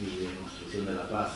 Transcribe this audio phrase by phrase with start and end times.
[0.00, 1.30] y de construcción de la paz?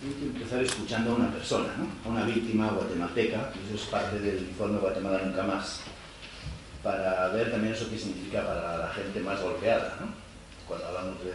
[0.00, 1.88] Hay que empezar escuchando a una persona, ¿no?
[2.04, 5.80] a una víctima guatemalteca, y eso es parte del informe Guatemala Nunca Más,
[6.82, 10.06] para ver también eso que significa para la gente más golpeada, ¿no?
[10.68, 11.32] cuando hablamos de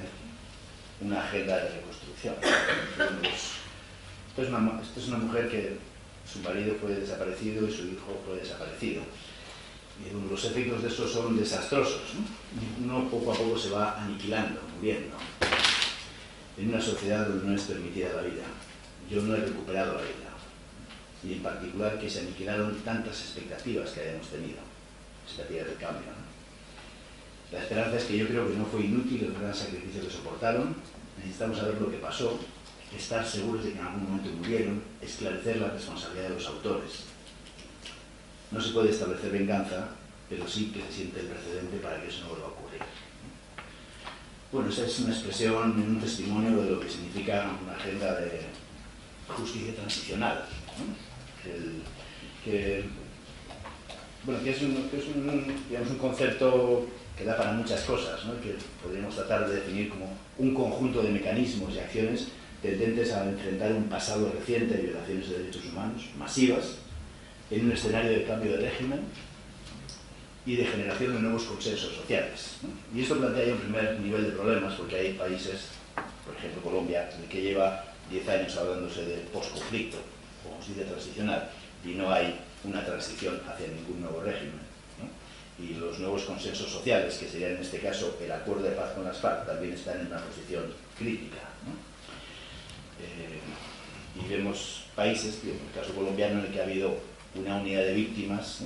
[1.05, 2.35] una agenda de reconstrucción.
[4.29, 5.77] Esto esto es una mujer que
[6.31, 9.03] su marido fue desaparecido y su hijo fue desaparecido.
[10.29, 12.01] Los efectos de eso son desastrosos.
[12.15, 12.95] ¿no?
[12.97, 15.15] Uno poco a poco se va aniquilando, muriendo,
[16.57, 18.43] en una sociedad donde no es permitida la vida.
[19.09, 20.33] Yo no he recuperado la vida.
[21.23, 24.59] Y en particular que se aniquilaron tantas expectativas que hayamos tenido,
[25.25, 26.11] expectativas de cambio.
[27.51, 30.75] La esperanza es que yo creo que no fue inútil el gran sacrificio que soportaron.
[31.17, 32.39] Necesitamos saber lo que pasó,
[32.97, 37.12] estar seguros de que en algún momento murieron, esclarecer la responsabilidad de los autores.
[38.53, 39.89] No se puede establecer venganza,
[40.29, 42.81] pero sí que se siente el precedente para que eso no vuelva a ocurrir.
[44.51, 48.41] Bueno, esa es una expresión, un testimonio de lo que significa una agenda de
[49.27, 50.45] justicia transicional.
[52.45, 52.85] que,
[54.23, 56.85] bueno, que es, un, es un, digamos, un concepto
[57.17, 58.39] que da para muchas cosas, ¿no?
[58.39, 62.27] que podríamos tratar de definir como un conjunto de mecanismos y acciones
[62.61, 66.82] tendentes a enfrentar un pasado reciente de violaciones de derechos humanos masivas
[67.53, 69.01] en un escenario de cambio de régimen
[70.45, 72.57] y de generación de nuevos consensos sociales.
[72.93, 75.67] Y esto plantea un primer nivel de problemas porque hay países,
[76.25, 79.97] por ejemplo Colombia, que lleva 10 años hablándose de posconflicto
[80.45, 81.49] o justicia transicional
[81.85, 84.73] y no hay una transición hacia ningún nuevo régimen.
[85.59, 89.05] Y los nuevos consensos sociales, que serían en este caso el acuerdo de paz con
[89.05, 90.63] las FARC, también están en una posición
[90.97, 91.37] crítica.
[92.99, 93.39] Eh,
[94.19, 96.97] y vemos países, en el caso colombiano, en el que ha habido
[97.35, 98.59] una unidad de víctimas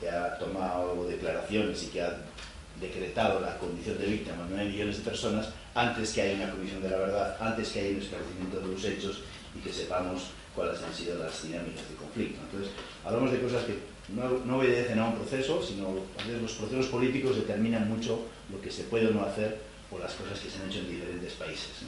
[0.00, 2.16] que ha tomado declaraciones y que ha
[2.80, 6.82] decretado la condición de víctima a 9 millones de personas antes que haya una comisión
[6.82, 9.22] de la verdad, antes que haya un esclarecimiento de los hechos
[9.56, 12.40] y que sepamos cuáles han sido las dinámicas de conflicto.
[12.42, 12.72] Entonces,
[13.04, 13.78] hablamos de cosas que
[14.14, 15.94] no, obedecen a un proceso, sino
[16.40, 19.60] los procesos políticos determinan mucho lo que se puede o no hacer
[19.90, 21.84] o las cosas que se han hecho en diferentes países.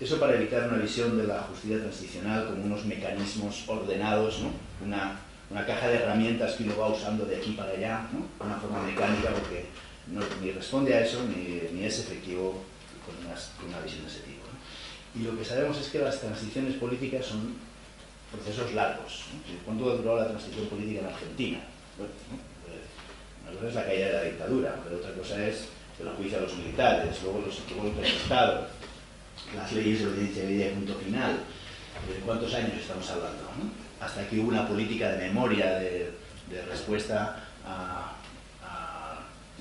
[0.00, 4.40] Eso para evitar una visión de la justicia transicional como unos mecanismos ordenados,
[4.84, 5.20] una,
[5.66, 8.08] caja de herramientas que uno va usando de aquí para allá,
[8.40, 9.66] una forma mecánica, porque
[10.06, 12.64] no, ni responde a eso ni, es efectivo
[13.04, 14.46] con, una visión de ese tipo.
[15.14, 17.54] Y lo que sabemos es que las transiciones políticas son
[18.32, 19.24] procesos largos.
[19.64, 21.60] ¿Cuánto ha durado la transición política en Argentina?
[21.98, 22.12] Bueno,
[23.44, 25.68] una cosa es la caída de la dictadura, pero otra cosa es
[26.00, 28.66] el juicio a los militares, luego los golpes de Estado,
[29.54, 31.38] las leyes de obediencia media y punto final.
[32.08, 33.44] ¿De cuántos años estamos hablando?
[34.02, 36.10] Hasta que hubo una política de memoria, de,
[36.68, 38.16] respuesta a,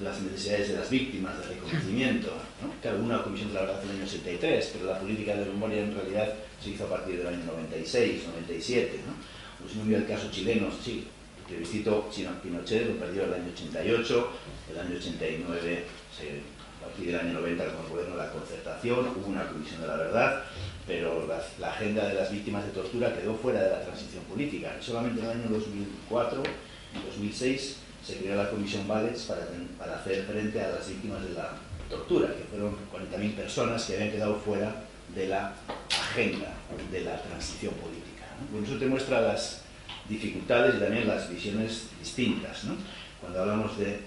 [0.01, 2.33] las necesidades de las víctimas, de reconocimiento.
[2.61, 2.73] ¿no?
[2.81, 5.45] Claro, hubo una comisión de la verdad en el año 83, pero la política de
[5.45, 8.99] memoria en realidad se hizo a partir del año 96, 97.
[9.05, 9.13] ¿no?
[9.61, 11.07] Pues no el caso chileno, sí,
[11.47, 12.09] que visitó
[12.41, 14.31] Pinochet, lo perdió el año 88,
[14.71, 15.85] el año 89
[16.17, 16.41] se
[16.81, 19.87] a partir del año 90 con el gobierno de la concertación, hubo una comisión de
[19.87, 20.43] la verdad,
[20.87, 21.27] pero
[21.59, 24.75] la, agenda de las víctimas de tortura quedó fuera de la transición política.
[24.79, 29.47] Solamente en el año 2004 y 2006 se creó la comisión Valles para,
[29.77, 31.51] para hacer frente a las víctimas de la
[31.89, 34.83] tortura, que fueron 40.000 personas que habían quedado fuera
[35.15, 35.53] de la
[35.89, 36.53] agenda
[36.91, 38.25] de la transición política.
[38.51, 38.63] ¿no?
[38.65, 39.61] Eso te muestra las
[40.09, 42.63] dificultades y también las visiones distintas.
[42.63, 42.75] ¿no?
[43.19, 43.99] Cuando hablamos de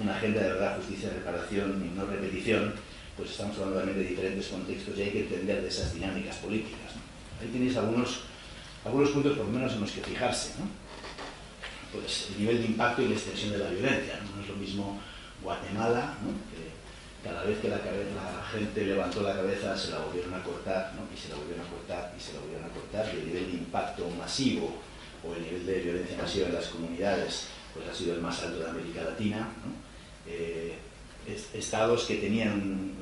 [0.00, 2.72] una agenda de verdad, justicia, reparación y no repetición,
[3.20, 6.96] pues estamos hablando también de diferentes contextos y hay que entender de esas dinámicas políticas.
[7.40, 8.20] Ahí tenéis algunos,
[8.82, 10.52] algunos puntos por lo menos en los que fijarse.
[11.92, 14.20] Pues el nivel de impacto y la extensión de la violencia.
[14.24, 14.98] No, es lo mismo
[15.42, 16.16] Guatemala,
[16.48, 20.94] que cada vez que la, la, gente levantó la cabeza se la volvieron a cortar,
[20.94, 21.02] ¿no?
[21.14, 23.46] y se la volvieron a cortar, y se la volvieron a cortar, y el nivel
[23.52, 24.80] de impacto masivo
[25.22, 28.60] o el nivel de violencia masiva en las comunidades pues ha sido el más alto
[28.60, 29.48] de América Latina.
[30.26, 30.78] Eh,
[31.54, 32.92] estados que tenían,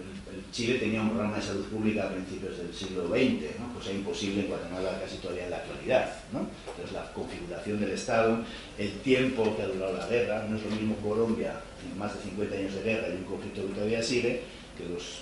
[0.52, 3.74] Chile tenía un programa de salud pública a principios del siglo XX, ¿no?
[3.74, 6.16] cosa imposible en Guatemala casi todavía en la actualidad.
[6.32, 6.48] ¿no?
[6.70, 8.38] Entonces la configuración del Estado,
[8.78, 11.60] el tiempo que ha durado la guerra, no es lo mismo Colombia,
[11.96, 14.42] más de 50 años de guerra y un conflicto que todavía sigue,
[14.76, 15.20] que los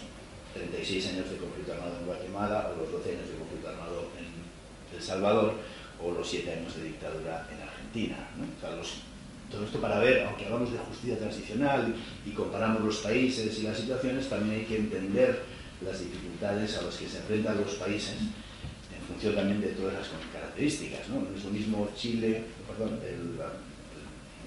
[0.55, 4.97] 36 años de conflicto armado en Guatemala o los 12 años de conflicto armado en
[4.97, 5.55] El Salvador
[6.03, 8.17] o los 7 años de dictadura en Argentina.
[8.37, 8.45] ¿no?
[8.45, 9.03] O sea, los
[9.51, 11.95] todo esto para ver, aunque hablamos de justicia transicional
[12.25, 15.43] y comparamos los países y las situaciones, también hay que entender
[15.85, 20.09] las dificultades a las que se enfrentan los países en función también de todas las
[20.33, 21.09] características.
[21.09, 21.27] ¿no?
[21.37, 23.37] es lo mismo Chile, perdón, el,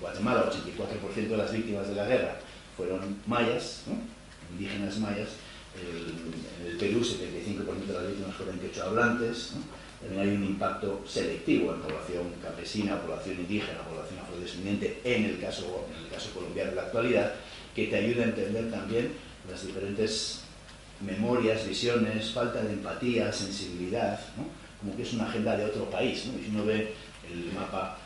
[0.02, 2.40] Guatemala, 84% de las víctimas de la guerra
[2.78, 3.84] fueron mayas,
[4.52, 5.30] indígenas mayas,
[5.76, 9.54] en el Perú 75% de las víctimas fueron quechua hablantes,
[10.02, 15.86] también hay un impacto selectivo en población campesina, población indígena, población afrodescendiente, en el caso,
[15.94, 17.34] en el caso colombiano en la actualidad,
[17.76, 19.12] que te ayuda a entender también
[19.50, 20.42] las diferentes
[21.02, 24.20] memorias, visiones, falta de empatía, sensibilidad,
[24.80, 26.26] como que es una agenda de otro país.
[26.26, 26.94] Y si uno ve
[27.30, 27.98] el mapa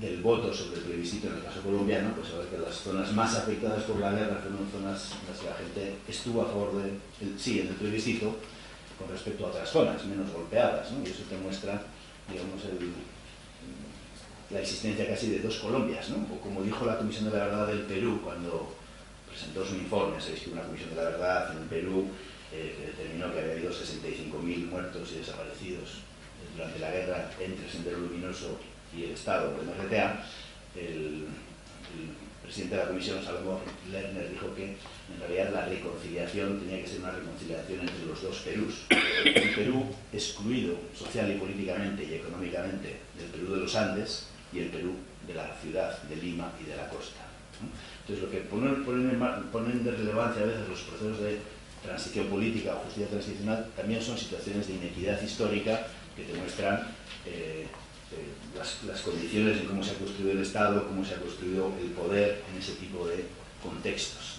[0.00, 3.12] del voto sobre el plebiscito en el caso colombiano, pues a ver que las zonas
[3.12, 6.82] más afectadas por la guerra fueron zonas en las que la gente estuvo a favor
[6.82, 6.90] de,
[7.38, 8.36] sí, en el plebiscito,
[8.98, 11.82] con respecto a otras zonas menos golpeadas, y eso te muestra,
[12.30, 12.62] digamos,
[14.50, 16.26] la existencia casi de dos Colombias, ¿no?
[16.34, 18.74] o como dijo la Comisión de la Verdad del Perú cuando
[19.28, 22.08] presentó su informe, sabéis que una Comisión de la Verdad en el Perú
[22.52, 26.04] eh, que determinó que había habido 65.000 muertos y desaparecidos
[26.54, 28.60] durante la guerra entre Sendero Luminoso
[28.96, 31.26] y el Estado el el,
[32.44, 33.58] presidente de la comisión, Salomón
[33.90, 38.36] Lerner, dijo que en realidad la reconciliación tenía que ser una reconciliación entre los dos
[38.38, 38.86] Perús.
[38.90, 44.68] Un Perú excluido social y políticamente y económicamente del Perú de los Andes y el
[44.68, 44.94] Perú
[45.26, 47.20] de la ciudad de Lima y de la costa.
[48.02, 48.84] Entonces, lo que ponen,
[49.50, 51.38] ponen, de relevancia a veces los procesos de
[51.82, 55.86] transición política o justicia transicional también son situaciones de inequidad histórica
[56.16, 56.88] que te muestran
[57.26, 57.66] eh,
[58.14, 58.34] eh,
[58.86, 62.42] las, condiciones de cómo se ha construido el Estado, cómo se ha construido el poder
[62.50, 63.24] en ese tipo de
[63.62, 64.38] contextos.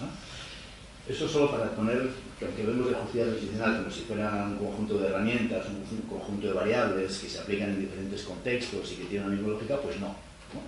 [1.08, 4.98] Eso solo para poner que aunque vemos de justicia transicional como si fuera un conjunto
[4.98, 9.28] de herramientas, un, conjunto de variables que se aplican en diferentes contextos y que tienen
[9.28, 10.16] una misma lógica, pues no.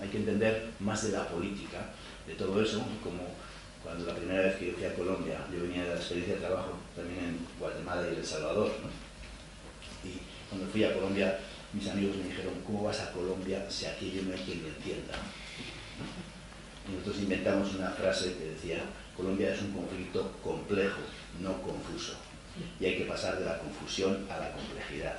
[0.00, 1.90] Hay que entender más de la política
[2.26, 3.34] de todo eso, como
[3.82, 6.40] cuando la primera vez que yo fui a Colombia, yo venía de la experiencia de
[6.40, 8.70] trabajo también en Guatemala y El Salvador,
[10.04, 11.38] y cuando fui a Colombia
[11.72, 15.14] mis amigos me dijeron, ¿cómo vas a Colombia si aquello no hay quien lo entienda?
[16.88, 18.80] Nosotros inventamos una frase que decía,
[19.16, 21.00] Colombia es un conflicto complejo,
[21.40, 22.14] no confuso,
[22.80, 25.18] y hay que pasar de la confusión a la complejidad.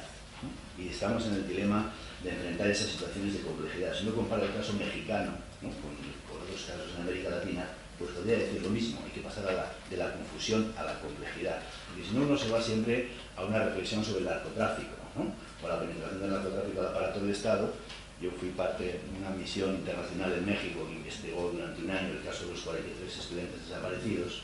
[0.78, 1.92] Y estamos en el dilema
[2.24, 3.94] de enfrentar esas situaciones de complejidad.
[3.94, 5.32] Si uno compara el caso mexicano
[5.62, 7.66] con, otros casos en América Latina,
[8.00, 9.46] pues podría decir lo mismo, hay que pasar
[9.90, 11.60] de la confusión a la complejidad.
[12.00, 14.96] Porque si no, uno se va siempre a una reflexión sobre el narcotráfico.
[15.18, 15.34] ¿no?
[15.60, 17.74] por la penetración del narcotráfico al aparato del Estado.
[18.22, 22.24] Yo fui parte de una misión internacional en México que investigó durante un año el
[22.24, 24.42] caso de los 43 estudiantes desaparecidos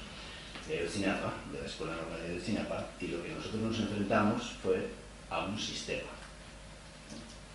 [0.67, 4.87] del CINAPA, de la Escuela Normal del CINAPA, y lo que nosotros nos enfrentamos fue
[5.29, 6.11] a un sistema,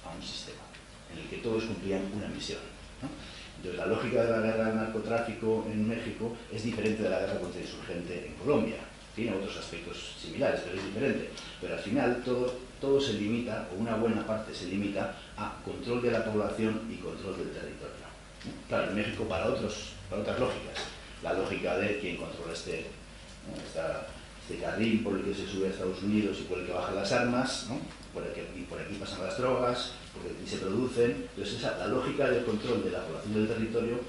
[0.04, 0.60] a un sistema,
[1.12, 2.60] en el que todos cumplían una misión.
[3.56, 7.40] Entonces, la lógica de la guerra del narcotráfico en México es diferente de la guerra
[7.40, 8.89] contra el insurgente en Colombia.
[9.14, 11.30] Tiene otros aspectos similares, pero es diferente.
[11.60, 16.02] Pero al final todo todo se limita, o una buena parte se limita, a control
[16.02, 18.08] de la población y control del territorio.
[18.68, 20.78] Claro, en México para, otros, para otras lógicas.
[21.22, 22.86] La lógica de quien controla este,
[23.68, 26.96] este carril por el que se sube a Estados Unidos y por el que bajan
[26.96, 27.66] las armas,
[28.14, 31.28] por el que por aquí pasan las drogas, por aquí se producen.
[31.36, 34.00] Entonces, esa, la lógica del control de la población del territorio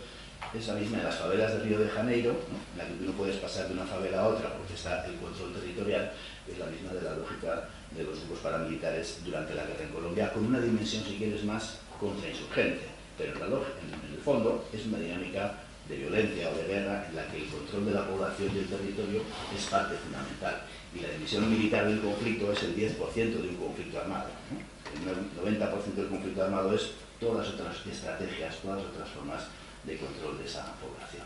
[0.53, 2.31] es la misma en las favelas de Río de Janeiro,
[2.73, 5.15] en la que tú no puedes pasar de una favela a otra porque está el
[5.15, 6.11] control territorial,
[6.47, 10.33] es la misma de la lógica de los grupos paramilitares durante la guerra en Colombia,
[10.33, 12.91] con una dimensión, si quieres, más contrainsurgente.
[13.17, 15.55] Pero en, en el fondo es una dinámica
[15.87, 18.67] de violencia o de guerra en la que el control de la población y el
[18.67, 19.21] territorio
[19.55, 20.63] es parte fundamental.
[20.95, 24.27] Y la división militar del conflicto es el 10% de un conflicto armado.
[24.91, 29.43] El 90% del conflicto armado es todas otras estrategias, todas otras formas
[29.83, 31.23] de control de esa población.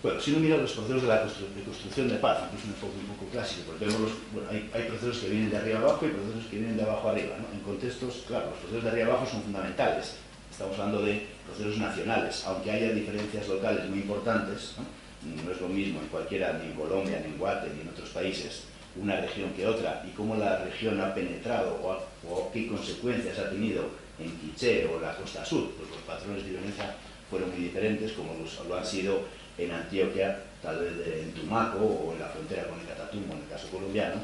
[0.00, 3.16] Bueno, si uno mira los procesos de la construcción de paz, es un enfoque un
[3.16, 6.56] poco clásico, porque vemos bueno, hay, procesos que vienen de arriba abajo y procesos que
[6.56, 7.34] vienen de abajo arriba.
[7.52, 10.14] En contextos, claro, los procesos de arriba abajo son fundamentales.
[10.52, 15.50] Estamos hablando de procesos nacionales, aunque haya diferencias locales muy importantes, ¿no?
[15.50, 18.62] es lo mismo en cualquiera, ni en Colombia, ni en Guate, ni en otros países,
[18.94, 23.50] una región que otra, y cómo la región ha penetrado o, o qué consecuencias ha
[23.50, 23.82] tenido
[24.18, 26.94] en Quiché o la costa sur, pues los patrones de violencia
[27.30, 28.34] fueron muy diferentes, como
[28.68, 29.20] lo han sido
[29.56, 33.48] en Antioquia, tal vez en Tumaco o en la frontera con el Catatumbo, en el
[33.48, 34.22] caso colombiano,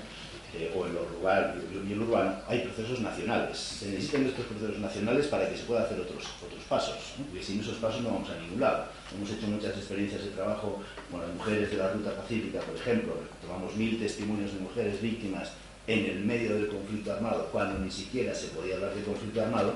[0.56, 3.58] eh, o en lo rural y el urbano, hay procesos nacionales.
[3.58, 7.61] Se necesitan estos procesos nacionales para que se puedan hacer otros, otros pasos, porque sin
[7.61, 8.87] esos pasos no vamos a ningún lado.
[9.12, 10.80] Hemos hecho muchas experiencias de trabajo
[11.11, 15.50] con las mujeres de la Ruta Pacífica, por ejemplo, tomamos mil testimonios de mujeres víctimas
[15.88, 19.75] en el medio del conflicto armado, cuando ni siquiera se podía hablar de conflicto armado,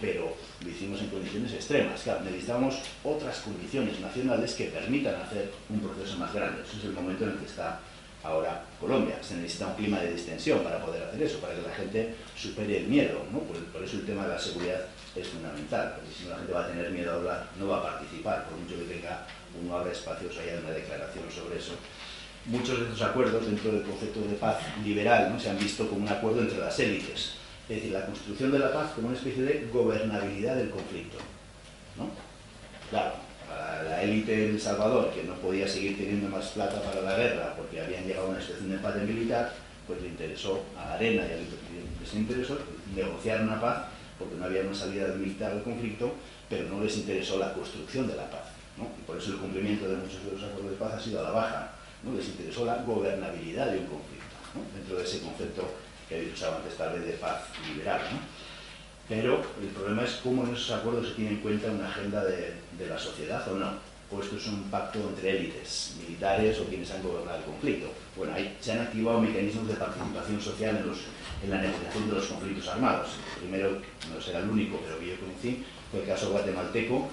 [0.00, 2.02] pero lo hicimos en condiciones extremas.
[2.02, 6.62] Claro, necesitamos otras condiciones nacionales que permitan hacer un proceso más grande.
[6.62, 7.80] Ese es el momento en el que está
[8.22, 9.16] ahora Colombia.
[9.22, 12.78] Se necesita un clima de distensión para poder hacer eso, para que la gente supere
[12.78, 13.24] el miedo.
[13.32, 13.40] ¿no?
[13.40, 16.64] Por, eso el tema de la seguridad es fundamental, porque si no la gente va
[16.64, 19.26] a tener miedo a hablar, no va a participar, por mucho que tenga
[19.60, 21.72] uno abre espacios, haya una declaración sobre eso.
[22.46, 25.38] Muchos de estos acuerdos dentro del concepto de paz liberal ¿no?
[25.38, 27.32] se han visto como un acuerdo entre las élites,
[27.70, 31.18] es decir, la construcción de la paz como una especie de gobernabilidad del conflicto.
[31.96, 32.10] ¿no?
[32.90, 33.14] Claro,
[33.48, 37.16] para la élite de El Salvador, que no podía seguir teniendo más plata para la
[37.16, 39.52] guerra porque habían llegado a una situación de empate militar,
[39.86, 41.46] pues le interesó a la Arena y al
[42.00, 42.58] les interesó
[42.96, 43.84] negociar una paz
[44.18, 46.12] porque no había una salida militar al conflicto,
[46.48, 48.50] pero no les interesó la construcción de la paz.
[48.78, 51.22] Y por eso el cumplimiento de muchos de los acuerdos de paz ha sido a
[51.22, 51.72] la baja.
[52.02, 52.16] ¿no?
[52.16, 54.26] Les interesó la gobernabilidad de un conflicto,
[54.74, 55.70] dentro de ese concepto
[56.10, 58.00] que habéis usado antes tal vez de paz liberal.
[59.08, 62.54] Pero el problema es cómo en esos acuerdos se tiene en cuenta una agenda de,
[62.86, 63.70] la sociedad o no.
[64.10, 67.92] O esto es un pacto entre élites, militares o quienes han gobernado el conflicto.
[68.16, 70.98] Bueno, ahí se han activado mecanismos de participación social en, los,
[71.44, 73.10] en la negociación de los conflictos armados.
[73.36, 73.80] El primero,
[74.12, 77.08] no será el único, pero que yo conocí, fue el caso guatemalteco,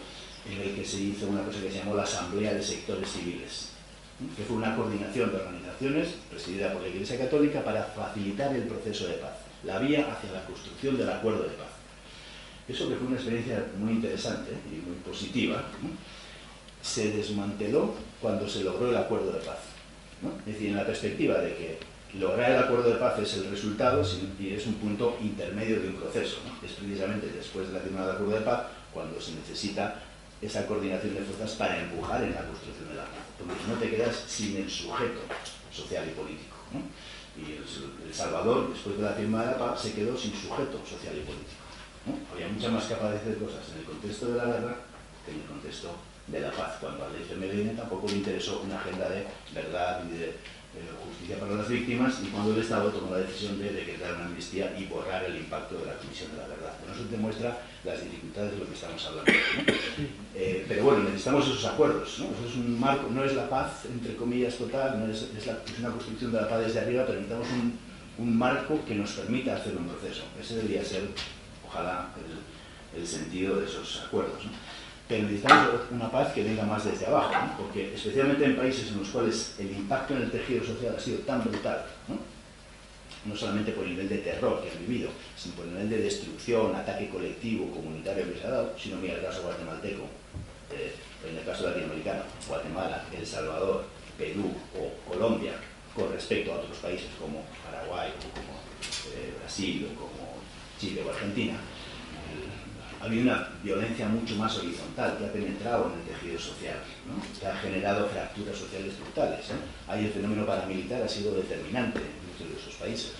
[0.49, 3.76] en el que se hizo una cosa que se llamó la Asamblea de Sectores Civiles,
[4.35, 9.07] que fue una coordinación de organizaciones presidida por la Iglesia Católica para facilitar el proceso
[9.07, 9.33] de paz,
[9.63, 11.67] la vía hacia la construcción del acuerdo de paz.
[12.67, 15.63] Eso que fue una experiencia muy interesante y muy positiva,
[16.81, 19.59] se desmanteló cuando se logró el acuerdo de paz.
[20.39, 21.79] Es decir, en la perspectiva de que
[22.17, 24.03] lograr el acuerdo de paz es el resultado
[24.39, 26.37] y es un punto intermedio de un proceso.
[26.65, 30.01] Es precisamente después de la firma del acuerdo de paz cuando se necesita
[30.41, 33.25] esa coordinación de fuerzas para empujar en la construcción de la paz.
[33.37, 35.21] Porque no te quedas sin el sujeto
[35.71, 36.55] social y político.
[37.37, 41.13] Y el, Salvador, después de la firma de la paz, se quedó sin sujeto social
[41.15, 41.63] y político.
[42.33, 44.77] Había mucha más capacidad de cosas en el contexto de la guerra
[45.25, 45.91] que en el contexto
[46.27, 50.35] de la paz, cuando al FMLN tampoco le interesó una agenda de verdad y de
[51.05, 54.75] justicia para las víctimas y cuando el Estado tomó la decisión de decretar una amnistía
[54.77, 56.73] y borrar el impacto de la Comisión de la Verdad.
[56.93, 59.31] eso demuestra las dificultades de lo que estamos hablando.
[60.39, 62.19] Eh, pero bueno, necesitamos esos acuerdos.
[62.19, 62.25] ¿no?
[62.25, 65.89] Eso es un marco, no es la paz, entre comillas, total, no es, es, una
[65.89, 67.79] construcción de la paz desde arriba, pero necesitamos un,
[68.23, 70.25] un, marco que nos permita hacer un proceso.
[70.39, 71.07] Ese debería ser,
[71.67, 72.09] ojalá,
[72.93, 74.45] el, el sentido de esos acuerdos.
[74.45, 74.51] ¿no?
[75.07, 79.07] Pero necesitamos una paz que venga más desde abajo, porque especialmente en países en los
[79.09, 82.17] cuales el impacto en el tejido social ha sido tan brutal, ¿no?
[83.35, 86.75] solamente por el nivel de terror que han vivido, sino por el nivel de destrucción,
[86.75, 90.03] ataque colectivo, comunitario que se ha dado, si no mira el caso guatemalteco,
[90.71, 90.93] eh,
[91.27, 93.85] en el caso latinoamericano, Guatemala, El Salvador,
[94.17, 95.53] Perú o Colombia,
[95.95, 98.59] con respecto a otros países como Paraguay, como
[99.15, 100.37] eh, Brasil, o como
[100.79, 101.55] Chile o Argentina,
[103.07, 106.75] ha habido una violencia mucho más horizontal que ha penetrado en el tejido social,
[107.39, 109.49] que ha generado fracturas sociales brutales.
[109.49, 109.53] ¿eh?
[109.87, 113.13] Ahí el fenómeno paramilitar ha sido determinante en muchos de esos países.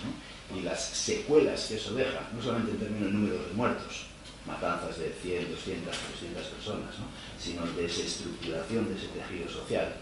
[0.54, 4.06] Y las secuelas que eso deja, no solamente en términos de número de muertos,
[4.46, 6.94] matanzas de 100, 200, 300 personas,
[7.40, 9.94] sino de desestructuración de ese tejido social,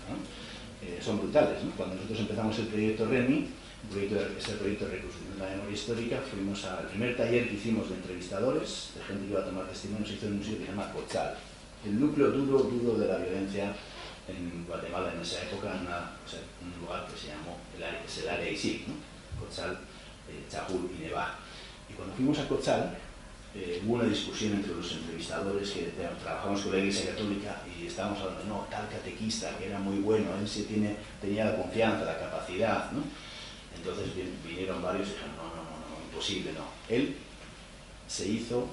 [0.83, 1.59] eh, son brutales.
[1.77, 3.49] Cuando nosotros empezamos el proyecto REMI,
[3.87, 7.55] proyecto de, este proyecto de reconstrucción de la memoria histórica, fuimos al primer taller que
[7.55, 10.59] hicimos de entrevistadores, de gente que iba a tomar testimonios, se hizo en un sitio
[10.59, 11.35] que se llama Cochal,
[11.85, 13.75] el núcleo duro, duro de la violencia
[14.29, 18.29] en Guatemala en esa época, en un lugar que se llamó, el área, es el
[18.29, 18.95] área ¿no?
[19.39, 19.79] Cochal,
[20.29, 21.39] eh, Chajul y Nevá.
[21.89, 22.99] Y cuando fuimos a Cochal,
[23.55, 28.19] eh, hubo una discusión entre los entrevistadores que trabajamos con la Iglesia Católica y estábamos
[28.21, 32.19] hablando, no, tal catequista que era muy bueno, él sí tiene, tenía la confianza, la
[32.19, 33.03] capacidad, ¿no?
[33.89, 34.15] Entonces
[34.45, 36.67] vinieron varios y dijeron, no, no, no, imposible, no.
[36.89, 37.17] Él
[38.09, 38.67] se hizo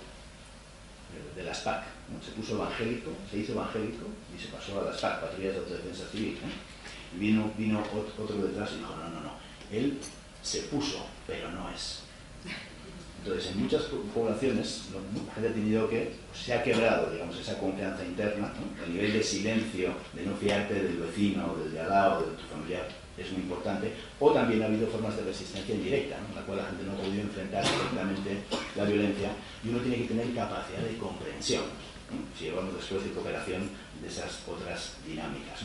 [1.14, 1.84] eh, de las PAC,
[2.26, 6.10] se puso evangélico, se hizo evangélico y se pasó a las PAC, Patrullas de Autodefensa
[6.10, 6.38] Civil.
[7.16, 9.34] Y vino, vino otro detrás y dijo, no, no, no,
[9.72, 10.00] él
[10.42, 12.00] se puso, pero no es.
[13.24, 17.58] Entonces, en muchas poblaciones, la gente ha tenido que, pues, se ha quebrado, digamos, esa
[17.58, 18.52] confianza interna,
[18.84, 22.44] el nivel de silencio, de no fiarte del vecino, del de al lado, de tu
[22.50, 22.86] familiar,
[23.18, 26.66] es muy importante, o también ha habido formas de resistencia indirecta, en la cual la
[26.66, 28.38] gente no ha podido enfrentar directamente
[28.76, 29.30] la violencia,
[29.64, 31.64] y uno tiene que tener capacidad de comprensión,
[32.38, 33.70] si llevamos después de cooperación
[34.02, 35.62] de esas otras dinámicas.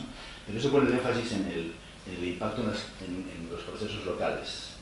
[0.46, 4.76] Pero eso pone el énfasis en el, impacto en, los procesos locales,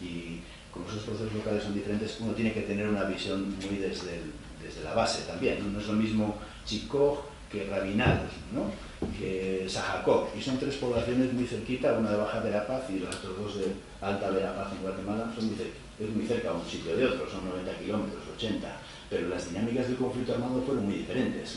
[0.00, 4.20] y como esos procesos locales son diferentes, uno tiene que tener una visión muy desde,
[4.62, 6.36] desde la base también, no, es lo mismo
[6.66, 8.70] Chico que Rabinal, ¿no?
[9.18, 13.36] que Sajacó, y son tres poblaciones muy cerquita, una de Baja Verapaz y las otras
[13.36, 13.66] dos de
[14.00, 17.48] Alta Verapaz en Guatemala, son muy cerca, es muy cerca un sitio de otro, son
[17.48, 18.68] 90 kilómetros, 80,
[19.08, 21.56] pero las dinámicas del conflicto armado fueron muy diferentes.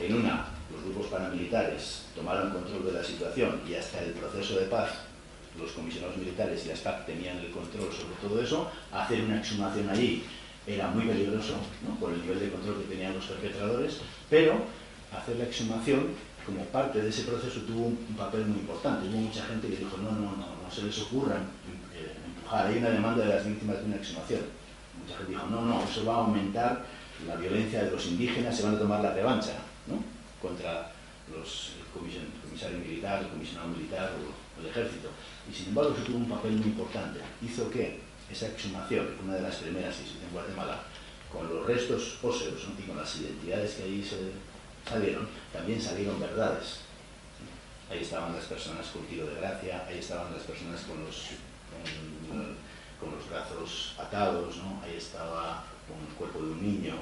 [0.00, 4.66] En una, los grupos paramilitares tomaron control de la situación y hasta el proceso de
[4.66, 4.90] paz
[5.58, 9.88] los comisionados militares y las PAC tenían el control sobre todo eso, hacer una exhumación
[9.88, 10.24] allí
[10.66, 11.54] era muy peligroso,
[11.86, 11.94] ¿no?
[12.00, 13.98] por el nivel de control que tenían los perpetradores,
[14.30, 14.64] pero
[15.18, 19.08] hacer la exhumación como parte de ese proceso tuvo un papel muy importante.
[19.08, 21.36] Hubo mucha gente que dijo, no, no, no, no se les ocurra
[21.94, 24.42] eh, empujar, hay una demanda de las víctimas de una exhumación.
[25.00, 26.84] Mucha gente dijo, no, no, eso va a aumentar
[27.26, 29.54] la violencia de los indígenas, se van a tomar la revancha
[29.86, 30.02] ¿no?
[30.42, 30.92] contra
[31.32, 35.08] los, el comisario militar, el comisionado militar o, el ejército.
[35.50, 37.20] Y sin embargo eso tuvo un papel muy importante.
[37.42, 40.80] Hizo que esa exhumación, que fue una de las primeras que se hizo en Guatemala,
[41.32, 44.16] con los restos óseos y con las identidades que ahí se
[44.88, 46.80] salieron, también salieron verdades.
[47.90, 51.30] Ahí estaban las personas con tiro de gracia, ahí estaban las personas con los,
[52.98, 54.80] con, los brazos atados, ¿no?
[54.82, 56.94] ahí estaba con el cuerpo de un niño,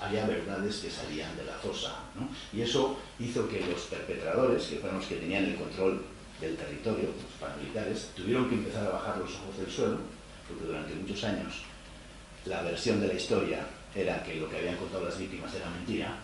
[0.00, 1.94] había verdades que salían de la fosa.
[2.14, 2.28] ¿no?
[2.52, 6.04] Y eso hizo que los perpetradores, que fueron los que tenían el control
[6.40, 9.98] del territorio, los paramilitares, tuvieron que empezar a bajar los ojos del suelo,
[10.48, 11.62] porque durante muchos años
[12.44, 16.16] la versión de la historia era que lo que habían contado las víctimas era mentira,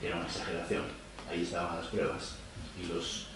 [0.00, 0.82] que era una exageración.
[1.30, 2.34] Ahí estaban las pruebas.
[2.80, 3.26] Y, los,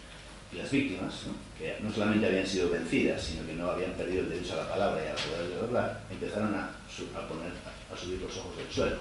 [0.52, 1.14] y las víctimas,
[1.58, 4.68] que no solamente habían sido vencidas, sino que no habían perdido el derecho a la
[4.68, 7.52] palabra y a la poder de hablar, empezaron a, a, poner,
[7.92, 8.96] a subir los ojos del suelo.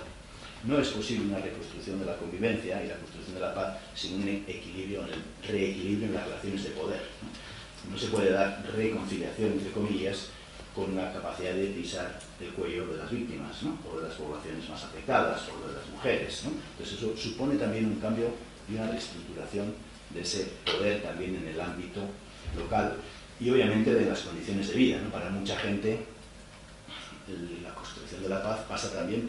[0.63, 4.21] No es posible una reconstrucción de la convivencia y la construcción de la paz sin
[4.21, 7.01] un equilibrio, el reequilibrio en las relaciones de poder.
[7.91, 10.29] No se puede dar reconciliación, entre comillas,
[10.75, 13.77] con una capacidad de pisar el cuello de las víctimas, ¿no?
[13.89, 16.43] o de las poblaciones más afectadas, o de las mujeres.
[16.45, 16.51] ¿no?
[16.71, 18.29] Entonces eso supone también un cambio
[18.69, 19.73] y una reestructuración
[20.09, 22.01] de ese poder también en el ámbito
[22.57, 22.95] local
[23.39, 24.99] y obviamente de las condiciones de vida.
[25.01, 25.09] ¿no?
[25.09, 25.99] Para mucha gente
[27.61, 29.27] la construcción de la paz pasa también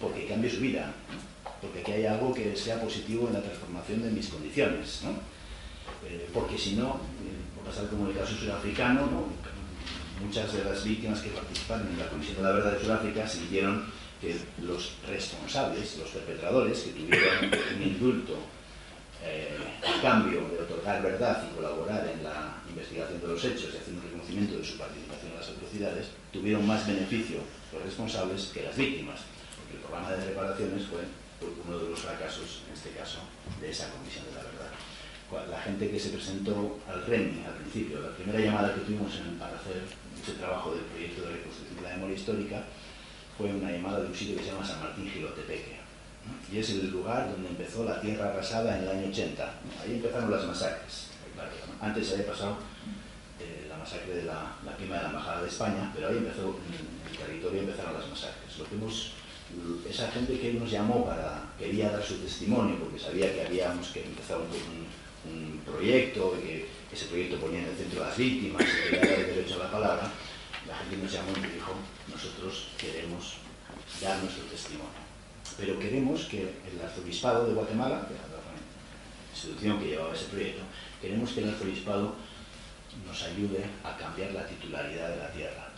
[0.00, 0.92] porque cambie su vida,
[1.60, 5.02] porque aquí hay algo que sea positivo en la transformación de mis condiciones.
[6.06, 9.26] Eh, porque si no, eh, pasar como el caso surafricano, ¿no?
[10.24, 13.84] Muchas de las víctimas que participaron en la Comisión de la Verdad de Sudáfrica sintieron
[14.20, 18.38] que los responsables, los perpetradores, que tuvieron un indulto
[19.22, 23.76] eh, a cambio de otorgar verdad y colaborar en la investigación de los hechos y
[23.76, 27.38] hacer un reconocimiento de su participación en las atrocidades, tuvieron más beneficio
[27.72, 29.20] los responsables que las víctimas,
[29.60, 31.04] porque el programa de reparaciones fue
[31.44, 33.18] uno de los fracasos, en este caso,
[33.60, 34.72] de esa Comisión de la Verdad
[35.50, 39.56] la gente que se presentó al REMI al principio, la primera llamada que tuvimos para
[39.56, 39.82] hacer
[40.22, 42.64] ese trabajo del proyecto de reconstrucción de la memoria histórica
[43.36, 45.84] fue una llamada de un sitio que se llama San Martín Gilotepeque.
[46.50, 49.54] Y es el lugar donde empezó la tierra arrasada en el año 80.
[49.82, 51.08] Ahí empezaron las masacres.
[51.80, 52.56] Antes había pasado
[53.40, 56.56] eh, la masacre de la, la quema de la Embajada de España, pero ahí empezó,
[56.56, 58.58] en el territorio empezaron las masacres.
[58.58, 59.12] Lo que hemos,
[59.88, 64.04] esa gente que nos llamó para, quería dar su testimonio, porque sabía que habíamos que
[64.04, 64.46] empezar un,
[65.24, 69.54] un proyecto, que ese proyecto ponía en el centro a las víctimas, que el derecho
[69.56, 70.12] a la palabra,
[70.66, 71.72] la gente nos llamó y me dijo,
[72.10, 73.34] nosotros queremos
[74.00, 75.04] dar nuestro testimonio.
[75.56, 80.62] Pero queremos que el arzobispado de Guatemala, que era la institución que llevaba ese proyecto,
[81.00, 82.14] queremos que el arzobispado
[83.06, 85.68] nos ayude a cambiar la titularidad de la tierra.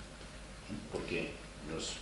[0.93, 1.33] Porque
[1.73, 1.95] las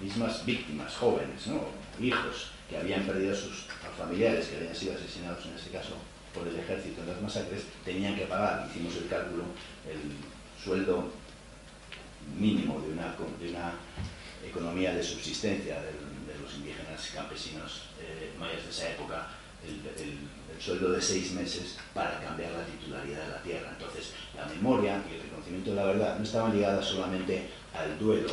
[0.00, 1.66] mismas víctimas, jóvenes, ¿no?
[2.00, 5.96] hijos, que habían perdido a sus familiares, que habían sido asesinados en este caso,
[6.34, 9.44] por el ejército en las masacres, tenían que pagar, hicimos el cálculo,
[9.88, 9.98] el
[10.62, 11.10] sueldo
[12.38, 13.72] mínimo de una, de una
[14.46, 16.08] economía de subsistencia de,
[16.42, 19.28] los indígenas campesinos eh, mayas de esa época,
[19.66, 23.70] el, sueldo de seis meses para cambiar la titularidad de la tierra.
[23.78, 28.30] Entonces, la memoria y el reconocimiento de la verdad no estaban ligadas solamente al duelo,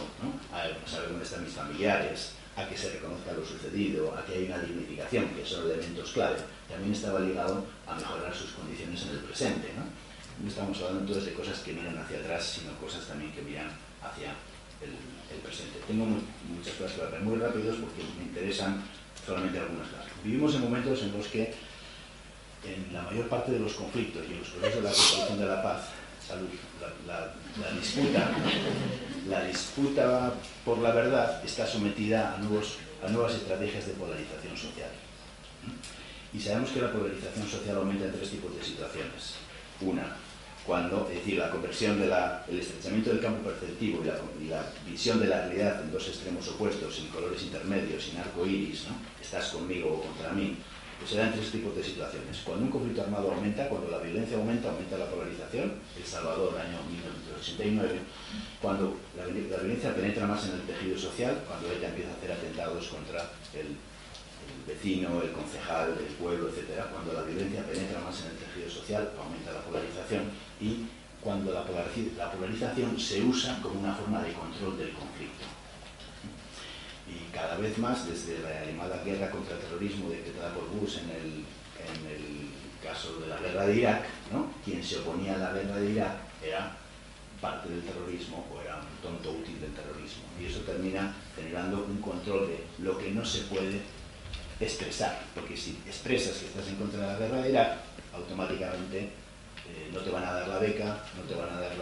[0.51, 4.56] a saber dónde están mis familiares, a que se reconozca lo sucedido, a que haya
[4.56, 6.38] una dignificación, que son elementos clave,
[6.70, 9.72] también estaba ligado a mejorar sus condiciones en el presente.
[9.76, 9.84] ¿no?
[10.48, 13.68] estamos hablando entonces de cosas que miran hacia atrás, sino cosas también que miran
[14.02, 14.36] hacia
[14.82, 14.91] el,
[15.44, 15.80] presente.
[15.88, 18.82] Tengo muchas cosas que hablar muy rápidos porque me interesan
[19.26, 20.06] solamente algunas cosas.
[20.24, 21.54] Vivimos en momentos en los que
[22.63, 25.46] en la mayor parte de los conflictos y en los procesos de la construcción de
[25.46, 25.82] la paz,
[26.30, 28.32] la, disputa,
[29.30, 30.34] la disputa
[30.64, 34.90] por la verdad está sometida a, nuevos, a nuevas estrategias de polarización social.
[36.34, 39.36] Y sabemos que la polarización social aumenta en tres tipos de situaciones.
[39.82, 40.16] Una,
[40.66, 44.02] cuando, es decir, la conversión del estrechamiento del campo perceptivo
[44.42, 48.46] y la, visión de la realidad en dos extremos opuestos, sin colores intermedios, sin arco
[48.46, 48.96] iris, ¿no?
[49.22, 50.58] estás conmigo o contra mí,
[50.99, 52.38] pues se dan tres tipos de situaciones.
[52.43, 56.79] Cuando un conflicto armado aumenta, cuando la violencia aumenta, aumenta la polarización, El Salvador, año
[56.88, 57.99] 1989,
[58.62, 62.88] cuando la, violencia penetra más en el tejido social, cuando ella empieza a hacer atentados
[62.88, 63.75] contra el,
[64.67, 66.86] vecino, el concejal, el pueblo, etc.
[66.91, 70.23] Cuando la violencia penetra más en el tejido social, aumenta la polarización
[70.62, 70.86] y
[71.21, 71.65] cuando la
[72.55, 75.55] intervención se usa como una forma de control del conflicto.
[77.36, 81.43] Cada vez más, desde la llamada guerra contra el terrorismo decretada por Bush en el,
[82.82, 84.48] caso de la guerra de Irak, ¿no?
[84.63, 86.78] quien se oponía a la guerra de Irak era
[87.41, 90.24] parte del terrorismo o era un tonto útil del terrorismo.
[90.39, 93.82] Y eso termina generando un control de lo que no se puede
[94.60, 97.78] expresar, porque si expresas que estás en contra de la guerra de Irak,
[98.13, 101.76] automáticamente eh, no te van a dar la beca, no te van a dar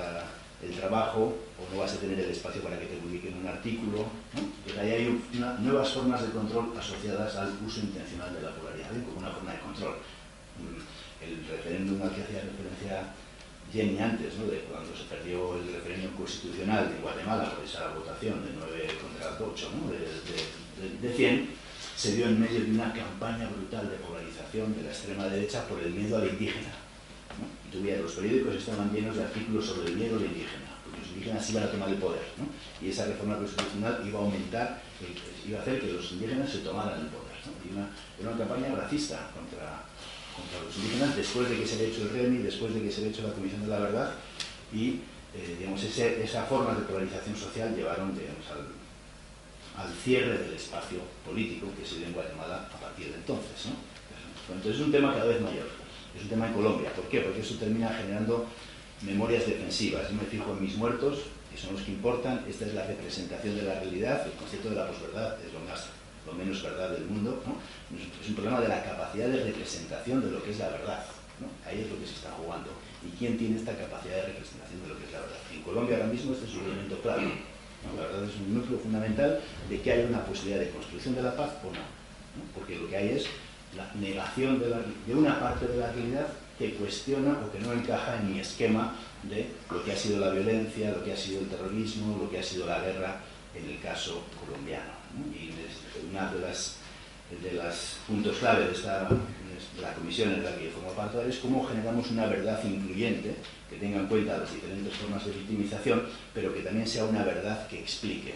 [0.65, 4.05] el trabajo, o no vas a tener el espacio para que te publiquen un artículo.
[4.33, 4.81] ¿no?
[4.81, 5.21] ahí hay
[5.59, 9.59] nuevas formas de control asociadas al uso intencional de la polaridad, como una forma de
[9.59, 9.95] control.
[10.59, 10.79] Mm,
[11.23, 13.13] el referéndum al que hacía referencia
[13.71, 14.45] Jenny antes, ¿no?
[14.45, 19.37] de cuando se perdió el referéndum constitucional de Guatemala por esa votación de 9 contra
[19.39, 19.91] 8, ¿no?
[19.91, 21.49] de, de 100,
[21.95, 25.79] se dio en medio de una campaña brutal de polarización de la extrema derecha por
[25.79, 26.82] el miedo al indígena.
[27.73, 31.49] Y los periódicos estaban llenos de artículos sobre el miedo al indígena, porque los indígenas
[31.49, 32.27] iban a tomar el poder.
[32.37, 32.45] ¿no?
[32.85, 34.81] Y esa reforma constitucional iba a aumentar,
[35.47, 37.33] iba a hacer que los indígenas se tomaran el poder.
[37.45, 37.53] ¿no?
[37.65, 39.83] Y era una campaña racista contra
[40.33, 43.01] contra los indígenas después de que se haya hecho el REMI, después de que se
[43.01, 44.11] haya hecho la Comisión de la Verdad
[44.73, 44.99] y
[45.33, 48.69] eh, digamos, ese, esa forma de polarización social llevaron digamos, al,
[49.81, 53.65] al, cierre del espacio político que se dio en Guatemala a partir de entonces.
[53.65, 53.73] ¿no?
[54.53, 55.67] Entonces es un tema cada vez mayor,
[56.15, 56.93] es un tema en Colombia.
[56.93, 57.21] ¿Por qué?
[57.21, 58.45] Porque eso termina generando
[59.01, 60.09] memorias defensivas.
[60.09, 61.19] Yo me fijo en mis muertos,
[61.51, 64.75] que son los que importan, esta es la representación de la realidad, el concepto de
[64.75, 65.87] la posverdad es lo más
[66.25, 67.57] lo menos verdad del mundo, ¿no?
[67.97, 71.05] es un problema de la capacidad de representación de lo que es la verdad.
[71.41, 71.47] ¿no?
[71.67, 72.69] Ahí es lo que se está jugando.
[73.03, 75.39] ¿Y quién tiene esta capacidad de representación de lo que es la verdad?
[75.51, 77.27] En Colombia ahora mismo este es un elemento clave.
[77.97, 81.35] La verdad es un núcleo fundamental de que haya una posibilidad de construcción de la
[81.35, 81.83] paz o no.
[82.55, 83.25] Porque lo que hay es
[83.75, 84.67] la negación de,
[85.07, 88.95] de una parte de la realidad que cuestiona o que no encaja en mi esquema
[89.23, 92.39] de lo que ha sido la violencia, lo que ha sido el terrorismo, lo que
[92.39, 93.19] ha sido la guerra
[93.55, 94.91] en el caso colombiano.
[95.33, 95.51] Y
[96.09, 96.77] una de las,
[97.29, 97.71] de
[98.07, 102.09] puntos clave de, esta, de la comisión en la que formo parte es cómo generamos
[102.11, 103.35] una verdad incluyente
[103.69, 107.67] que tenga en cuenta las diferentes formas de victimización, pero que también sea una verdad
[107.67, 108.33] que explique.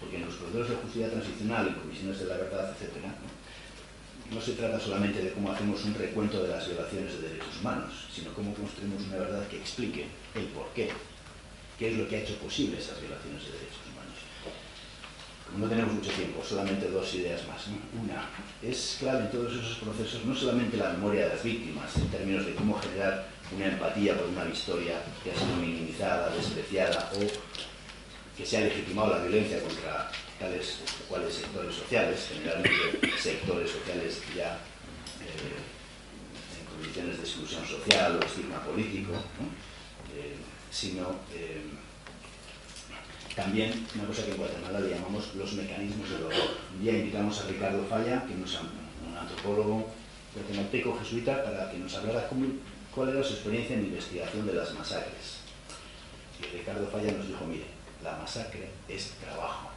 [0.00, 3.44] Porque en los procesos de justicia transicional, en comisiones de la verdad, etc., ¿no?
[4.40, 8.32] Se trata solamente de cómo hacemos un recuento de las violaciones de derechos humanos, sino
[8.34, 10.90] cómo construimos una verdad que explique el por qué,
[11.80, 13.84] es lo que ha hecho posible esas violaciones de derechos
[15.58, 17.66] no tenemos mucho tiempo, solamente dos ideas más.
[18.02, 18.28] Una,
[18.62, 22.46] es clave en todos esos procesos no solamente la memoria de las víctimas, en términos
[22.46, 27.20] de cómo generar una empatía por una historia que ha sido minimizada, despreciada o
[28.36, 34.22] que se ha legitimado la violencia contra tales o cuales sectores sociales, generalmente sectores sociales
[34.36, 34.58] ya
[35.22, 35.54] eh,
[36.58, 39.12] en condiciones de exclusión social o estigma político,
[40.16, 40.34] eh,
[40.70, 41.62] sino eh,
[43.36, 46.58] también una cosa que en Guatemala le llamamos los mecanismos del horror.
[46.74, 49.90] Un día invitamos a Ricardo Falla, que es un antropólogo
[50.34, 52.28] guatemalteco jesuita, para que nos hablara
[52.94, 55.38] cuál era su experiencia en investigación de las masacres.
[56.40, 57.73] Y Ricardo Falla nos dijo, mire,
[58.04, 59.70] la masacre es trabajo.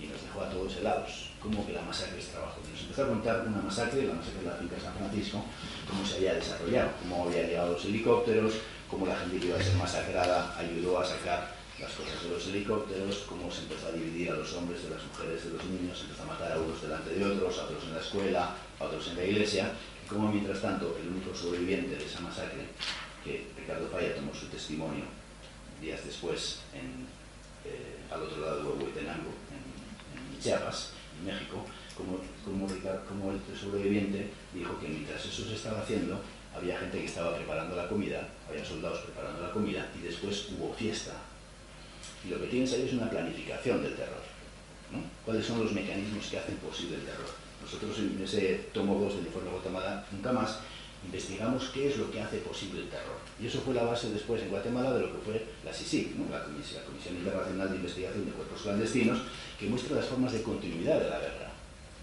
[0.00, 1.30] Y nos dejó a todos helados.
[1.40, 2.58] ¿Cómo que la masacre es trabajo?
[2.66, 5.44] Y nos empezó a contar una masacre, la masacre de la finca San Francisco,
[5.88, 8.54] cómo se había desarrollado, cómo había llegado los helicópteros,
[8.90, 12.46] cómo la gente que iba a ser masacrada ayudó a sacar las cosas de los
[12.48, 15.98] helicópteros, cómo se empezó a dividir a los hombres de las mujeres de los niños,
[15.98, 18.84] se empezó a matar a unos delante de otros, a otros en la escuela, a
[18.84, 19.72] otros en la iglesia,
[20.04, 22.64] y cómo mientras tanto el único sobreviviente de esa masacre,
[23.22, 25.04] que Ricardo Falla tomó su testimonio
[25.80, 31.64] días después eh, al otro lado de Huehuetenango, en, Chiapas, en México,
[31.96, 36.20] como, como, el sobreviviente dijo que mientras eso se estaba haciendo,
[36.54, 40.72] había gente que estaba preparando la comida, había soldados preparando la comida y después hubo
[40.74, 41.12] fiesta
[42.24, 44.22] y lo que tienes ahí es una planificación del terror.
[45.24, 47.26] ¿Cuáles son los mecanismos que hacen posible el terror?
[47.62, 50.58] Nosotros en ese tomo 2 del informe Guatemala, nunca más,
[51.06, 53.18] investigamos qué es lo que hace posible el terror.
[53.40, 56.44] Y eso fue la base después en Guatemala de lo que fue la CICIG, la,
[56.44, 56.82] Comisión,
[57.16, 59.18] Internacional de Investigación de Cuerpos Clandestinos,
[59.58, 61.50] que muestra las formas de continuidad de la guerra,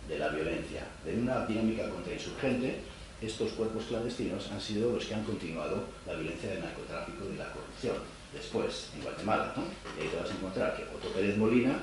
[0.07, 2.79] de la violencia, de una dinámica contrainsurgente.
[3.21, 7.49] Estos cuerpos clandestinos han sido los que han continuado la violencia del narcotráfico y la
[7.53, 7.95] corrupción
[8.33, 11.79] después en Guatemala, y ahí te vas a encontrar que Otto Pérez Molina,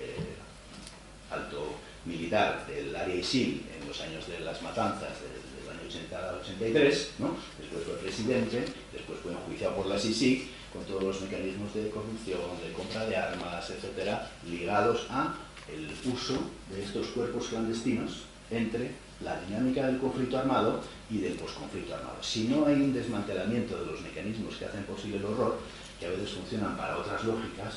[0.00, 0.36] eh,
[1.30, 7.10] alto militar del área ISIL en los años de las matanzas del, 80 al 83,
[7.18, 7.36] ¿no?
[7.58, 12.40] después fue presidente, después fue enjuiciado por la ISIC con todos los mecanismos de corrupción,
[12.64, 15.34] de compra de armas, etcétera, ligados a
[15.72, 16.38] el uso
[16.70, 18.90] de estos cuerpos clandestinos entre
[19.22, 20.80] la dinámica del conflicto armado
[21.10, 22.16] y del posconflicto armado.
[22.22, 25.58] Si no hay un desmantelamiento de los mecanismos que hacen posible el horror,
[26.00, 27.74] que a veces funcionan para otras lógicas,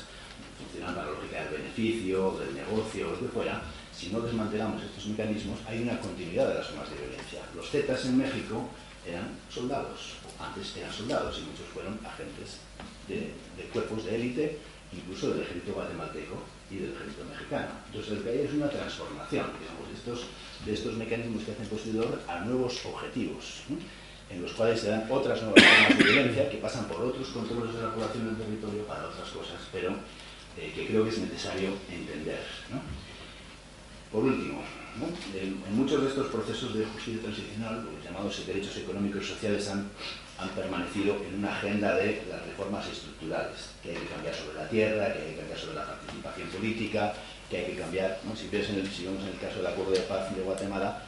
[0.58, 3.62] funcionan para la lógica del beneficio, del negocio, de fuera,
[3.96, 7.40] si no desmantelamos estos mecanismos, hay una continuidad de las formas de violencia.
[7.54, 8.68] Los Zetas en México
[9.06, 12.60] eran soldados, antes eran soldados y muchos fueron agentes
[13.08, 13.32] de,
[13.72, 14.58] cuerpos de élite,
[14.92, 16.36] incluso del ejército guatemalteco
[16.70, 17.68] y del ejército mexicano.
[17.86, 19.46] Entonces lo que hay es una transformación,
[20.66, 23.62] de estos, mecanismos que hacen posible a nuevos objetivos,
[24.28, 27.74] en los cuales se dan otras nuevas formas de violencia que pasan por otros controles
[27.74, 29.92] de la población del territorio para otras cosas, pero
[30.58, 32.44] eh, que creo que es necesario entender.
[34.16, 34.62] Por último,
[35.36, 39.90] en muchos de estos procesos de justicia transicional, los llamados derechos económicos y sociales han,
[40.56, 45.12] permanecido en una agenda de las reformas estructurales, que hay que cambiar sobre la tierra,
[45.12, 47.12] que hay que cambiar sobre la participación política,
[47.50, 48.36] que hay que cambiar, el,
[48.88, 51.02] si vemos en el caso del acuerdo de paz de Guatemala,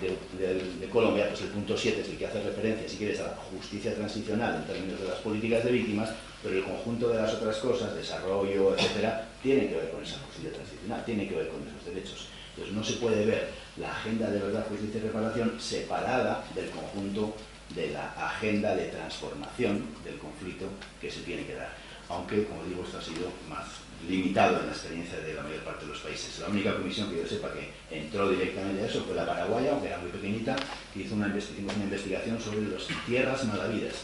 [0.00, 3.36] de, Colombia, pues el punto 7 es el que hace referencia, si quieres, a la
[3.52, 6.08] justicia transicional en términos de las políticas de víctimas,
[6.42, 10.50] pero el conjunto de las otras cosas, desarrollo, etcétera, tiene que ver con esa justicia
[10.50, 12.28] transicional, tiene que ver con esos derechos.
[12.54, 17.34] Entonces no se puede ver la agenda de verdad, justicia y reparación separada del conjunto
[17.74, 20.66] de la agenda de transformación del conflicto
[21.00, 21.74] que se tiene que dar.
[22.08, 23.64] Aunque, como digo, esto ha sido más
[24.08, 26.38] limitado en la experiencia de la mayor parte de los países.
[26.38, 29.88] La única comisión que yo sepa que entró directamente a eso fue la paraguaya, aunque
[29.88, 30.54] era muy pequeñita,
[30.92, 33.94] que hizo una, una investigación sobre las tierras malavidas,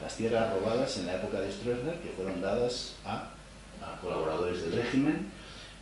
[0.00, 3.30] las tierras robadas en la época de Stroessner, que fueron dadas a,
[4.00, 5.30] colaboradores del régimen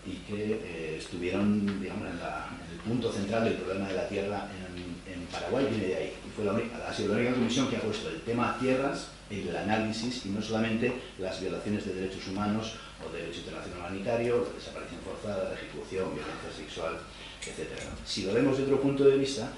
[0.07, 4.87] y que eh, estuvieron digamos, en, el punto central del problema de la tierra en,
[5.27, 6.13] Paraguay, viene de ahí.
[6.25, 6.53] Y fue la
[6.89, 10.29] ha sido la única comisión que ha puesto el tema tierras en el análisis y
[10.29, 15.51] no solamente las violaciones de derechos humanos o de derecho internacional humanitario, la desaparición forzada,
[15.51, 16.99] la ejecución, violencia sexual,
[17.43, 17.71] etc.
[18.05, 19.51] Si lo vemos de otro punto de vista,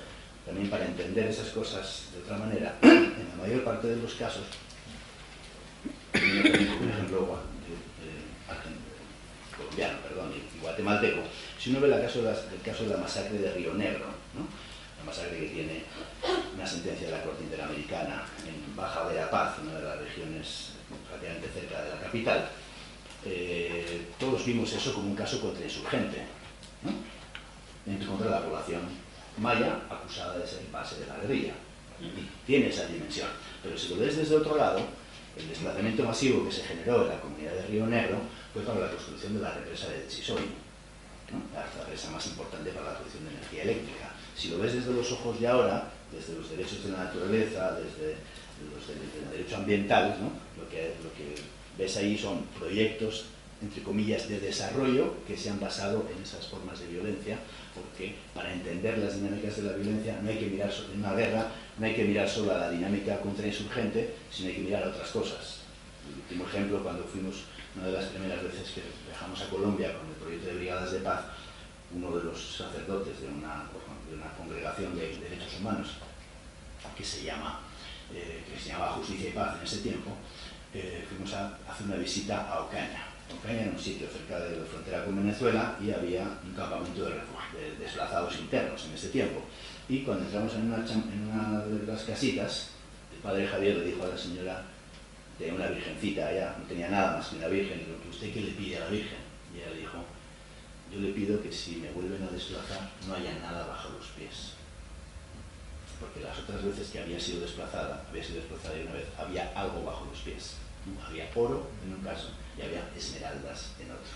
[0.46, 4.44] también para entender esas cosas de otra manera, en la mayor parte de los casos,
[6.12, 7.38] por ejemplo,
[9.78, 11.20] colombiano, perdón, y guatemalteco,
[11.58, 14.06] si uno ve el caso, el caso de la masacre de Río Negro,
[14.98, 15.84] la masacre que tiene
[16.54, 20.70] una sentencia de la Corte Interamericana en Baja Verapaz, una de las regiones
[21.08, 22.48] relativamente cerca de la capital,
[23.24, 26.24] eh, todos vimos eso como un caso contra insurgente,
[26.82, 27.08] ¿no?
[28.06, 28.82] contra la población
[29.38, 31.54] maya acusada de ser base de la guerrilla.
[32.46, 33.28] tiene esa dimensión.
[33.62, 34.80] Pero si lo ves desde otro lado,
[35.38, 38.18] el desplazamiento masivo que se generó en la comunidad de Río Negro
[38.52, 40.50] fue para la construcción de la represa de Chisoy,
[41.54, 44.12] la represa más importante para la producción de energía eléctrica.
[44.36, 48.16] Si lo ves desde los ojos de ahora, desde los derechos de la naturaleza, desde
[48.66, 50.16] los el derecho ambiental,
[50.58, 51.34] lo, que, lo que
[51.76, 53.26] ves ahí son proyectos,
[53.60, 57.38] entre comillas, de desarrollo que se han basado en esas formas de violencia,
[57.74, 61.48] porque para entender las dinámicas de la violencia no hay que mirar en una guerra,
[61.78, 65.10] no hay que mirar solo a la dinámica contrainsurgente, sino hay que mirar a otras
[65.10, 65.58] cosas.
[66.08, 67.44] El último ejemplo, cuando fuimos,
[67.76, 71.00] una de las primeras veces que viajamos a Colombia con el proyecto de Brigadas de
[71.00, 71.20] Paz,
[71.94, 73.64] uno de los sacerdotes de una,
[74.08, 75.88] de una congregación de derechos humanos,
[76.96, 77.60] que se, llama,
[78.14, 80.10] eh, que se llamaba Justicia y Paz en ese tiempo,
[80.74, 83.17] eh, fuimos a hacer una visita a Ocaña.
[83.48, 87.14] Era un sitio cerca de la frontera con Venezuela y había un campamento de,
[87.78, 89.42] desplazados internos en ese tiempo.
[89.88, 92.70] Y cuando entramos en una, en una, de las casitas,
[93.12, 94.64] el padre Javier le dijo a la señora,
[95.38, 98.40] de una virgencita allá, no tenía nada más que una virgen, y que ¿usted qué
[98.40, 99.18] le pide a la virgen?
[99.54, 99.98] Y ella le dijo,
[100.92, 104.58] yo le pido que si me vuelven a desplazar no haya nada bajo los pies
[106.00, 109.52] porque las otras veces que había sido desplazada, había sido desplazada de una vez, había
[109.54, 110.54] algo bajo los pies.
[111.06, 112.28] Había oro en un caso
[112.58, 114.14] y había esmeraldas en otro.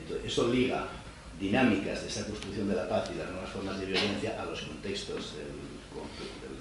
[0.00, 0.86] Entonces, eso liga
[1.40, 4.62] dinámicas de esa construcción de la paz y las nuevas formas de violencia a los
[4.62, 5.52] contextos del,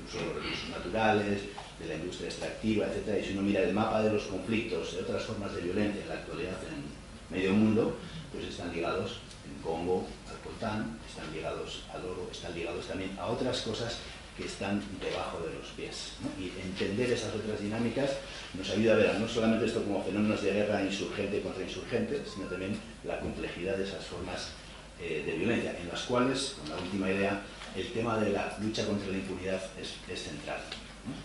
[0.05, 1.41] uso de los recursos naturales,
[1.79, 3.21] de la industria extractiva, etc.
[3.21, 6.09] Y si uno mira el mapa de los conflictos, de otras formas de violencia en
[6.09, 7.97] la actualidad en medio mundo,
[8.31, 13.27] pues están ligados en Congo al coltán, están ligados al oro, están ligados también a
[13.27, 13.97] otras cosas
[14.37, 16.13] que están debajo de los pies.
[16.39, 18.11] Y entender esas otras dinámicas
[18.53, 22.47] nos ayuda a ver no solamente esto como fenómenos de guerra insurgente contra insurgente, sino
[22.47, 24.51] también la complejidad de esas formas
[24.99, 27.41] eh, de violencia, en las cuales, con la última idea,
[27.75, 30.59] el tema de la lucha contra la impunidad es, central.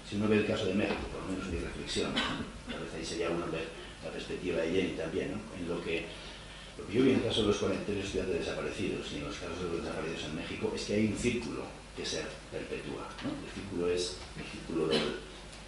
[0.08, 2.12] Si uno ve el caso de México, por lo menos mi reflexión,
[2.70, 3.64] tal vez ahí sería uno ver
[4.04, 6.04] la perspectiva de Jenny también, en lo que,
[6.78, 9.36] lo que yo vi en el caso de los 43 estudiantes desaparecidos y en los
[9.36, 13.08] casos de los desaparecidos en México es que hay un círculo que se perpetúa.
[13.22, 14.98] El círculo es el círculo de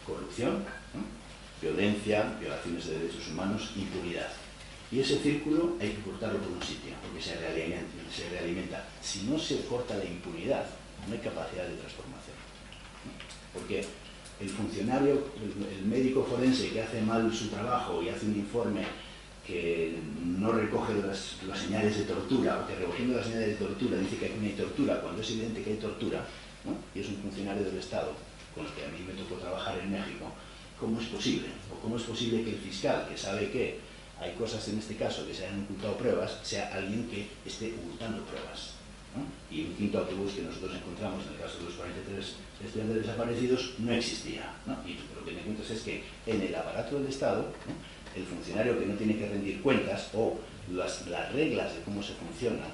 [0.07, 0.65] corrupción,
[1.61, 4.29] violencia, violaciones de derechos humanos, impunidad.
[4.91, 8.85] Y ese círculo hay que cortarlo por un sitio, porque se realimenta, se realimenta.
[9.01, 10.67] Si no se corta la impunidad,
[11.09, 12.37] no hay capacidad de transformación.
[13.55, 13.87] Porque
[14.41, 18.83] el funcionario, el, médico forense que hace mal su trabajo y hace un informe
[19.47, 24.17] que no recoge las, señales de tortura, o que recogiendo las señales de tortura dice
[24.17, 26.25] que no hay tortura, cuando es evidente que hay tortura,
[26.95, 28.13] y es un funcionario del Estado,
[28.55, 30.27] con el que a mí me tocó trabajar en México,
[30.79, 31.49] ¿cómo es posible?
[31.73, 33.81] ¿O cómo es posible que el fiscal, que sabe que
[34.21, 38.25] hay cosas en este caso que se han ocultado pruebas, sea alguien que esté ocultando
[38.25, 38.75] pruebas?
[39.51, 43.75] Y un quinto autobús que nosotros encontramos en el caso de los 43 estudiantes desaparecidos
[43.79, 44.55] no existía.
[44.87, 47.53] Y lo que me cuentas es que en el aparato del Estado,
[48.17, 50.39] el funcionario que no tiene que rendir cuentas o
[50.73, 52.65] las, reglas de cómo se funciona,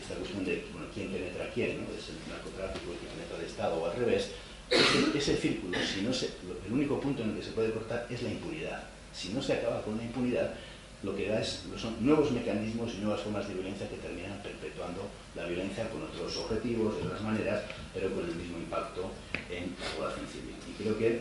[0.00, 3.90] esta cuestión de quién penetra quién, es el narcotráfico el que penetra al Estado o
[3.90, 4.30] al revés,
[4.70, 6.30] ese, círculo, si no se,
[6.66, 8.84] el único punto en el que se puede cortar es la impunidad.
[9.12, 10.54] Si no se acaba con la impunidad,
[11.02, 15.08] lo que da es, son nuevos mecanismos y nuevas formas de violencia que terminan perpetuando
[15.34, 19.10] la violencia con otros objetivos, de otras maneras, pero con el mismo impacto
[19.50, 20.54] en la población civil.
[20.68, 21.20] Y creo que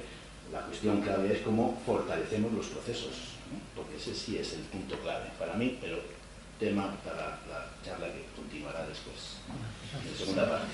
[0.51, 3.38] la cuestión clave es cómo fortalecemos los procesos,
[3.75, 5.99] porque ese sí es el punto clave para mí, pero
[6.59, 9.37] tema para la charla que continuará después,
[9.93, 10.73] en la segunda parte.